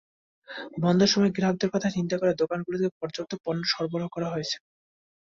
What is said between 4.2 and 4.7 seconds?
হয়েছে।